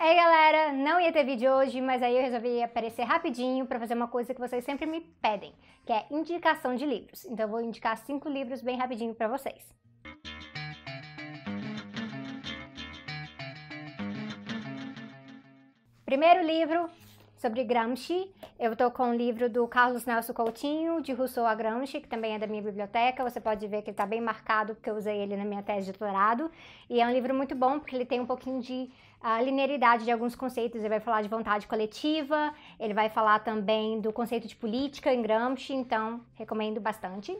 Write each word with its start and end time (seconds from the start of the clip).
Ei 0.00 0.14
galera, 0.14 0.72
não 0.72 1.00
ia 1.00 1.12
ter 1.12 1.24
vídeo 1.24 1.50
hoje, 1.50 1.80
mas 1.80 2.00
aí 2.04 2.14
eu 2.14 2.22
resolvi 2.22 2.62
aparecer 2.62 3.02
rapidinho 3.02 3.66
para 3.66 3.80
fazer 3.80 3.94
uma 3.94 4.06
coisa 4.06 4.32
que 4.32 4.38
vocês 4.38 4.64
sempre 4.64 4.86
me 4.86 5.00
pedem, 5.20 5.52
que 5.84 5.92
é 5.92 6.06
indicação 6.08 6.76
de 6.76 6.86
livros. 6.86 7.24
Então 7.24 7.46
eu 7.46 7.50
vou 7.50 7.60
indicar 7.60 7.98
cinco 7.98 8.28
livros 8.28 8.62
bem 8.62 8.76
rapidinho 8.76 9.12
para 9.12 9.26
vocês. 9.26 9.60
Primeiro 16.04 16.46
livro, 16.46 16.88
sobre 17.38 17.64
Gramsci. 17.64 18.30
Eu 18.58 18.72
estou 18.72 18.90
com 18.90 19.10
o 19.10 19.14
livro 19.14 19.48
do 19.48 19.66
Carlos 19.66 20.04
Nelson 20.04 20.32
Coutinho, 20.34 21.00
de 21.00 21.12
Rousseau 21.12 21.46
a 21.46 21.54
Gramsci, 21.54 22.00
que 22.00 22.08
também 22.08 22.34
é 22.34 22.38
da 22.38 22.46
minha 22.46 22.62
biblioteca. 22.62 23.22
Você 23.22 23.40
pode 23.40 23.66
ver 23.66 23.82
que 23.82 23.90
ele 23.90 23.94
está 23.94 24.04
bem 24.04 24.20
marcado, 24.20 24.74
porque 24.74 24.90
eu 24.90 24.96
usei 24.96 25.18
ele 25.18 25.36
na 25.36 25.44
minha 25.44 25.62
tese 25.62 25.86
de 25.86 25.92
doutorado. 25.92 26.50
E 26.90 27.00
é 27.00 27.06
um 27.06 27.12
livro 27.12 27.34
muito 27.34 27.54
bom, 27.54 27.78
porque 27.78 27.94
ele 27.94 28.04
tem 28.04 28.20
um 28.20 28.26
pouquinho 28.26 28.60
de 28.60 28.90
uh, 29.22 29.42
linearidade 29.42 30.04
de 30.04 30.10
alguns 30.10 30.34
conceitos. 30.34 30.80
Ele 30.80 30.88
vai 30.88 31.00
falar 31.00 31.22
de 31.22 31.28
vontade 31.28 31.66
coletiva, 31.66 32.52
ele 32.78 32.92
vai 32.92 33.08
falar 33.08 33.38
também 33.38 34.00
do 34.00 34.12
conceito 34.12 34.48
de 34.48 34.56
política 34.56 35.14
em 35.14 35.22
Gramsci, 35.22 35.72
então 35.72 36.20
recomendo 36.34 36.80
bastante. 36.80 37.36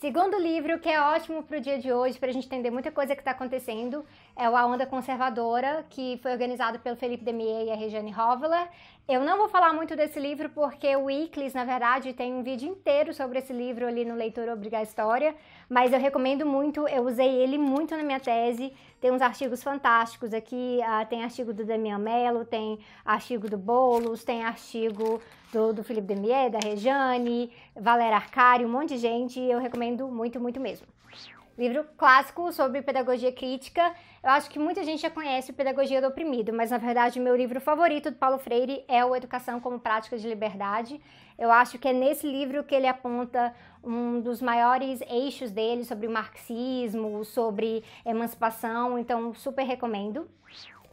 Segundo 0.00 0.36
livro, 0.36 0.78
que 0.80 0.88
é 0.88 1.00
ótimo 1.00 1.42
para 1.42 1.56
o 1.56 1.60
dia 1.60 1.78
de 1.78 1.92
hoje, 1.92 2.18
para 2.18 2.28
a 2.28 2.32
gente 2.32 2.46
entender 2.46 2.70
muita 2.70 2.90
coisa 2.90 3.14
que 3.14 3.20
está 3.20 3.30
acontecendo, 3.30 4.04
é 4.36 4.50
o 4.50 4.56
A 4.56 4.66
Onda 4.66 4.84
Conservadora, 4.84 5.86
que 5.88 6.18
foi 6.20 6.32
organizado 6.32 6.78
pelo 6.80 6.96
Felipe 6.96 7.24
Demier 7.24 7.66
e 7.66 7.70
a 7.70 7.76
Regiane 7.76 8.12
Hoveler. 8.14 8.68
Eu 9.06 9.22
não 9.22 9.36
vou 9.36 9.48
falar 9.48 9.72
muito 9.72 9.94
desse 9.94 10.18
livro 10.18 10.48
porque 10.48 10.96
o 10.96 11.10
Iclis, 11.10 11.54
na 11.54 11.64
verdade, 11.64 12.12
tem 12.12 12.32
um 12.32 12.42
vídeo 12.42 12.68
inteiro 12.68 13.14
sobre 13.14 13.38
esse 13.38 13.52
livro 13.52 13.86
ali 13.86 14.04
no 14.04 14.14
Leitor 14.14 14.48
Obrigar 14.48 14.82
História, 14.82 15.34
mas 15.68 15.92
eu 15.92 15.98
recomendo 15.98 16.44
muito, 16.44 16.88
eu 16.88 17.04
usei 17.04 17.28
ele 17.28 17.56
muito 17.58 17.94
na 17.94 18.02
minha 18.02 18.18
tese, 18.18 18.72
tem 19.02 19.12
uns 19.12 19.20
artigos 19.20 19.62
fantásticos 19.62 20.32
aqui, 20.32 20.80
uh, 20.80 21.06
tem 21.06 21.22
artigo 21.22 21.52
do 21.52 21.66
Damian 21.66 21.98
Mello, 21.98 22.46
tem 22.46 22.78
artigo 23.04 23.46
do 23.46 23.58
Boulos, 23.58 24.24
tem 24.24 24.42
artigo 24.42 25.20
do, 25.52 25.74
do 25.74 25.84
Felipe 25.84 26.06
Demier, 26.06 26.50
da 26.50 26.58
Rejane, 26.58 27.52
Valéria 27.76 28.16
Arcari, 28.16 28.64
um 28.64 28.70
monte 28.70 28.94
de 28.94 28.98
gente, 28.98 29.38
eu 29.38 29.58
recomendo 29.58 29.83
muito, 29.92 30.40
muito 30.40 30.60
mesmo 30.60 30.86
livro 31.56 31.86
clássico 31.96 32.52
sobre 32.52 32.82
pedagogia 32.82 33.32
crítica. 33.32 33.94
Eu 34.22 34.30
acho 34.30 34.50
que 34.50 34.58
muita 34.58 34.82
gente 34.82 35.02
já 35.02 35.10
conhece 35.10 35.52
Pedagogia 35.52 36.00
do 36.00 36.08
Oprimido, 36.08 36.52
mas 36.52 36.70
na 36.70 36.78
verdade 36.78 37.20
meu 37.20 37.36
livro 37.36 37.60
favorito 37.60 38.10
do 38.10 38.16
Paulo 38.16 38.38
Freire 38.38 38.84
é 38.88 39.04
o 39.04 39.14
Educação 39.14 39.60
como 39.60 39.78
Prática 39.78 40.18
de 40.18 40.26
Liberdade. 40.26 41.00
Eu 41.38 41.50
acho 41.50 41.78
que 41.78 41.88
é 41.88 41.92
nesse 41.92 42.26
livro 42.26 42.64
que 42.64 42.74
ele 42.74 42.86
aponta 42.86 43.54
um 43.82 44.20
dos 44.20 44.40
maiores 44.40 45.00
eixos 45.02 45.50
dele 45.50 45.84
sobre 45.84 46.08
marxismo, 46.08 47.24
sobre 47.24 47.84
emancipação, 48.04 48.98
então 48.98 49.34
super 49.34 49.64
recomendo. 49.64 50.28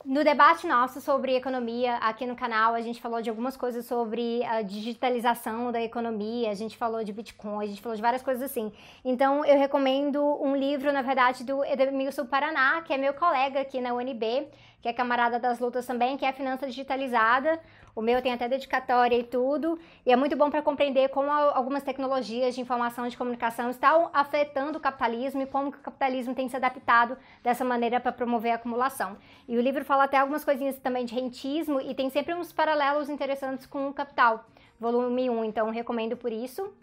No 0.03 0.23
debate 0.23 0.65
nosso 0.65 0.99
sobre 0.99 1.35
economia 1.35 1.97
aqui 1.97 2.25
no 2.25 2.35
canal, 2.35 2.73
a 2.73 2.81
gente 2.81 2.99
falou 2.99 3.21
de 3.21 3.29
algumas 3.29 3.55
coisas 3.55 3.85
sobre 3.85 4.43
a 4.45 4.63
digitalização 4.63 5.71
da 5.71 5.79
economia, 5.79 6.49
a 6.49 6.55
gente 6.55 6.75
falou 6.75 7.03
de 7.03 7.13
Bitcoin, 7.13 7.63
a 7.63 7.67
gente 7.67 7.81
falou 7.81 7.95
de 7.95 8.01
várias 8.01 8.23
coisas 8.23 8.41
assim. 8.41 8.73
Então, 9.05 9.45
eu 9.45 9.59
recomendo 9.59 10.19
um 10.41 10.55
livro, 10.55 10.91
na 10.91 11.03
verdade, 11.03 11.43
do 11.43 11.63
Edemilson 11.63 12.25
Paraná, 12.25 12.81
que 12.81 12.91
é 12.91 12.97
meu 12.97 13.13
colega 13.13 13.61
aqui 13.61 13.79
na 13.79 13.93
UNB, 13.93 14.47
que 14.81 14.87
é 14.87 14.93
camarada 14.93 15.39
das 15.39 15.59
lutas 15.59 15.85
também, 15.85 16.17
que 16.17 16.25
é 16.25 16.29
a 16.29 16.33
Finança 16.33 16.65
Digitalizada. 16.65 17.59
O 17.95 18.01
meu 18.01 18.21
tem 18.21 18.31
até 18.31 18.47
dedicatória 18.47 19.17
e 19.17 19.23
tudo, 19.23 19.77
e 20.05 20.13
é 20.13 20.15
muito 20.15 20.35
bom 20.37 20.49
para 20.49 20.61
compreender 20.61 21.09
como 21.09 21.29
algumas 21.29 21.83
tecnologias 21.83 22.55
de 22.55 22.61
informação 22.61 23.05
e 23.05 23.09
de 23.09 23.17
comunicação 23.17 23.69
estão 23.69 24.09
afetando 24.13 24.77
o 24.77 24.81
capitalismo 24.81 25.41
e 25.41 25.45
como 25.45 25.69
o 25.69 25.71
capitalismo 25.73 26.33
tem 26.33 26.47
se 26.47 26.55
adaptado 26.55 27.17
dessa 27.43 27.65
maneira 27.65 27.99
para 27.99 28.13
promover 28.13 28.53
a 28.53 28.55
acumulação. 28.55 29.17
E 29.47 29.57
o 29.57 29.61
livro 29.61 29.83
fala 29.83 30.05
até 30.05 30.17
algumas 30.17 30.45
coisinhas 30.45 30.79
também 30.79 31.03
de 31.03 31.13
rentismo 31.13 31.81
e 31.81 31.93
tem 31.93 32.09
sempre 32.09 32.33
uns 32.33 32.53
paralelos 32.53 33.09
interessantes 33.09 33.65
com 33.65 33.89
o 33.89 33.93
capital 33.93 34.45
volume 34.81 35.29
1, 35.29 35.45
então 35.45 35.69
recomendo 35.69 36.17
por 36.17 36.33
isso. 36.33 36.73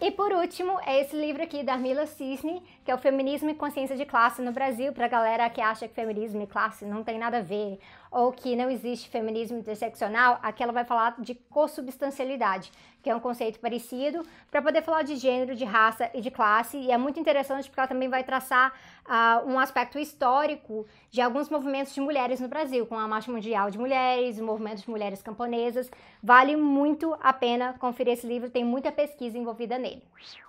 E 0.00 0.08
por 0.12 0.30
último, 0.32 0.78
é 0.86 1.00
esse 1.00 1.16
livro 1.16 1.42
aqui 1.42 1.64
da 1.64 1.72
Armila 1.72 2.06
Cisne, 2.06 2.62
que 2.84 2.92
é 2.92 2.94
o 2.94 2.98
Feminismo 2.98 3.50
e 3.50 3.54
Consciência 3.54 3.96
de 3.96 4.06
Classe 4.06 4.40
no 4.40 4.52
Brasil, 4.52 4.92
pra 4.92 5.08
galera 5.08 5.50
que 5.50 5.60
acha 5.60 5.88
que 5.88 5.94
feminismo 5.94 6.40
e 6.42 6.46
classe 6.46 6.84
não 6.84 7.02
tem 7.02 7.18
nada 7.18 7.38
a 7.38 7.42
ver, 7.42 7.80
ou 8.10 8.32
que 8.32 8.54
não 8.54 8.70
existe 8.70 9.08
feminismo 9.08 9.58
interseccional, 9.58 10.38
aqui 10.42 10.62
ela 10.62 10.72
vai 10.72 10.84
falar 10.84 11.16
de 11.20 11.34
consubstancialidade, 11.34 12.72
que 13.02 13.10
é 13.10 13.14
um 13.14 13.20
conceito 13.20 13.58
parecido, 13.58 14.24
para 14.50 14.60
poder 14.60 14.82
falar 14.82 15.02
de 15.02 15.16
gênero, 15.16 15.54
de 15.54 15.64
raça 15.64 16.10
e 16.14 16.20
de 16.20 16.30
classe, 16.30 16.76
e 16.76 16.90
é 16.90 16.98
muito 16.98 17.18
interessante 17.18 17.68
porque 17.68 17.80
ela 17.80 17.88
também 17.88 18.08
vai 18.08 18.22
traçar 18.22 18.72
uh, 19.06 19.48
um 19.48 19.58
aspecto 19.58 19.98
histórico 19.98 20.86
de 21.10 21.20
alguns 21.20 21.48
movimentos 21.48 21.94
de 21.94 22.00
mulheres 22.00 22.40
no 22.40 22.48
Brasil, 22.48 22.86
com 22.86 22.98
a 22.98 23.08
Marcha 23.08 23.30
Mundial 23.30 23.70
de 23.70 23.78
Mulheres, 23.78 24.38
o 24.38 24.44
movimento 24.44 24.82
de 24.82 24.90
mulheres 24.90 25.22
camponesas. 25.22 25.90
Vale 26.22 26.56
muito 26.56 27.16
a 27.20 27.32
pena 27.40 27.74
conferir 27.78 28.12
esse 28.12 28.26
livro, 28.26 28.50
tem 28.50 28.62
muita 28.64 28.92
pesquisa 28.92 29.38
envolvida 29.38 29.78
nele. 29.78 30.02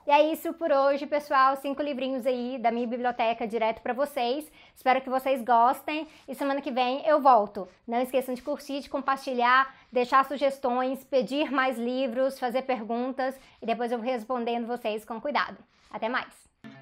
E 0.05 0.11
é 0.11 0.31
isso 0.31 0.53
por 0.53 0.71
hoje, 0.71 1.07
pessoal. 1.07 1.55
Cinco 1.55 1.81
livrinhos 1.81 2.27
aí 2.27 2.59
da 2.59 2.69
minha 2.69 2.85
biblioteca 2.85 3.47
direto 3.47 3.81
para 3.81 3.93
vocês. 3.93 4.51
Espero 4.75 5.01
que 5.01 5.09
vocês 5.09 5.41
gostem 5.41 6.07
e 6.27 6.35
semana 6.35 6.61
que 6.61 6.71
vem 6.71 7.01
eu 7.07 7.21
volto. 7.21 7.67
Não 7.87 8.01
esqueçam 8.01 8.35
de 8.35 8.41
curtir, 8.41 8.81
de 8.81 8.89
compartilhar, 8.89 9.73
deixar 9.91 10.25
sugestões, 10.25 11.03
pedir 11.05 11.49
mais 11.49 11.77
livros, 11.77 12.37
fazer 12.37 12.63
perguntas 12.63 13.39
e 13.61 13.65
depois 13.65 13.91
eu 13.91 13.97
vou 13.97 14.05
respondendo 14.07 14.67
vocês 14.67 15.05
com 15.05 15.21
cuidado. 15.21 15.57
Até 15.89 16.09
mais! 16.09 16.80